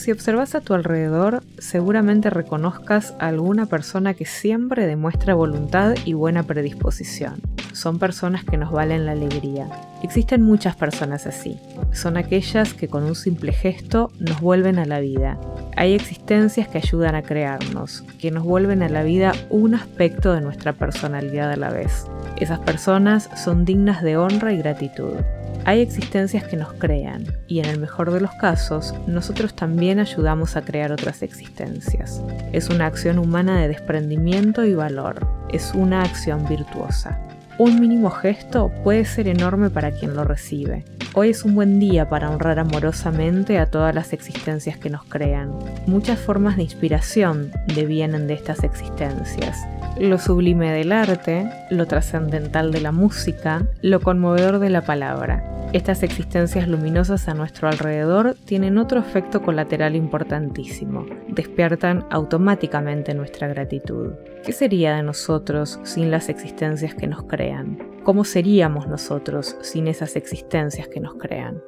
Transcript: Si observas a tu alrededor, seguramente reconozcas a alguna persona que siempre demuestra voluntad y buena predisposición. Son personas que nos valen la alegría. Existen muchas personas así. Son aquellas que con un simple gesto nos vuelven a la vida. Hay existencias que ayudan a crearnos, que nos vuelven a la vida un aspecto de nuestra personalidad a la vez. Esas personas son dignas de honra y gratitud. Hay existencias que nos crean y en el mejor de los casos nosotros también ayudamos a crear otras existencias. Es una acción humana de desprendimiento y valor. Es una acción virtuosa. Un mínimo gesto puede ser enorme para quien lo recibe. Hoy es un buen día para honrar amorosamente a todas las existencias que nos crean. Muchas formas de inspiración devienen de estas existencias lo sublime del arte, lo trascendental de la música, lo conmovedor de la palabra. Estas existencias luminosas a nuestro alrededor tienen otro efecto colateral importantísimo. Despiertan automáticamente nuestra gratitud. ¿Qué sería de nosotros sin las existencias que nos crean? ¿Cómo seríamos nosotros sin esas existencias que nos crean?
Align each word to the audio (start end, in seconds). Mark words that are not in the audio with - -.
Si 0.00 0.10
observas 0.10 0.54
a 0.54 0.62
tu 0.62 0.72
alrededor, 0.72 1.42
seguramente 1.58 2.30
reconozcas 2.30 3.14
a 3.18 3.26
alguna 3.26 3.66
persona 3.66 4.14
que 4.14 4.24
siempre 4.24 4.86
demuestra 4.86 5.34
voluntad 5.34 5.94
y 6.06 6.14
buena 6.14 6.42
predisposición. 6.42 7.42
Son 7.74 7.98
personas 7.98 8.42
que 8.46 8.56
nos 8.56 8.72
valen 8.72 9.04
la 9.04 9.12
alegría. 9.12 9.68
Existen 10.02 10.40
muchas 10.40 10.74
personas 10.74 11.26
así. 11.26 11.58
Son 11.92 12.16
aquellas 12.16 12.72
que 12.72 12.88
con 12.88 13.04
un 13.04 13.14
simple 13.14 13.52
gesto 13.52 14.10
nos 14.18 14.40
vuelven 14.40 14.78
a 14.78 14.86
la 14.86 15.00
vida. 15.00 15.38
Hay 15.76 15.94
existencias 15.94 16.68
que 16.68 16.78
ayudan 16.78 17.14
a 17.14 17.22
crearnos, 17.22 18.04
que 18.18 18.30
nos 18.30 18.44
vuelven 18.44 18.82
a 18.82 18.88
la 18.88 19.02
vida 19.02 19.32
un 19.48 19.74
aspecto 19.74 20.32
de 20.32 20.40
nuestra 20.40 20.72
personalidad 20.72 21.50
a 21.50 21.56
la 21.56 21.70
vez. 21.70 22.06
Esas 22.36 22.58
personas 22.60 23.30
son 23.36 23.64
dignas 23.64 24.02
de 24.02 24.16
honra 24.16 24.52
y 24.52 24.58
gratitud. 24.58 25.14
Hay 25.64 25.80
existencias 25.80 26.44
que 26.44 26.56
nos 26.56 26.72
crean 26.74 27.24
y 27.46 27.60
en 27.60 27.66
el 27.66 27.78
mejor 27.78 28.10
de 28.12 28.20
los 28.20 28.32
casos 28.32 28.94
nosotros 29.06 29.54
también 29.54 29.98
ayudamos 29.98 30.56
a 30.56 30.62
crear 30.62 30.90
otras 30.90 31.22
existencias. 31.22 32.22
Es 32.52 32.70
una 32.70 32.86
acción 32.86 33.18
humana 33.18 33.60
de 33.60 33.68
desprendimiento 33.68 34.64
y 34.64 34.74
valor. 34.74 35.26
Es 35.52 35.72
una 35.74 36.02
acción 36.02 36.48
virtuosa. 36.48 37.20
Un 37.58 37.78
mínimo 37.78 38.10
gesto 38.10 38.72
puede 38.82 39.04
ser 39.04 39.28
enorme 39.28 39.68
para 39.68 39.90
quien 39.90 40.14
lo 40.14 40.24
recibe. 40.24 40.84
Hoy 41.14 41.30
es 41.30 41.44
un 41.44 41.54
buen 41.54 41.80
día 41.80 42.08
para 42.08 42.30
honrar 42.30 42.58
amorosamente 42.58 43.58
a 43.58 43.66
todas 43.66 43.94
las 43.94 44.12
existencias 44.12 44.78
que 44.78 44.90
nos 44.90 45.04
crean. 45.04 45.52
Muchas 45.86 46.18
formas 46.18 46.56
de 46.56 46.62
inspiración 46.62 47.50
devienen 47.74 48.26
de 48.26 48.34
estas 48.34 48.62
existencias 48.62 49.58
lo 50.00 50.18
sublime 50.18 50.72
del 50.72 50.92
arte, 50.92 51.50
lo 51.70 51.86
trascendental 51.86 52.72
de 52.72 52.80
la 52.80 52.90
música, 52.90 53.66
lo 53.82 54.00
conmovedor 54.00 54.58
de 54.58 54.70
la 54.70 54.80
palabra. 54.80 55.44
Estas 55.72 56.02
existencias 56.02 56.66
luminosas 56.66 57.28
a 57.28 57.34
nuestro 57.34 57.68
alrededor 57.68 58.34
tienen 58.46 58.78
otro 58.78 58.98
efecto 58.98 59.42
colateral 59.42 59.94
importantísimo. 59.94 61.06
Despiertan 61.28 62.06
automáticamente 62.10 63.14
nuestra 63.14 63.46
gratitud. 63.46 64.12
¿Qué 64.44 64.52
sería 64.52 64.96
de 64.96 65.02
nosotros 65.02 65.78
sin 65.84 66.10
las 66.10 66.28
existencias 66.28 66.94
que 66.94 67.06
nos 67.06 67.24
crean? 67.24 67.89
¿Cómo 68.10 68.24
seríamos 68.24 68.88
nosotros 68.88 69.56
sin 69.60 69.86
esas 69.86 70.16
existencias 70.16 70.88
que 70.88 70.98
nos 70.98 71.14
crean? 71.14 71.62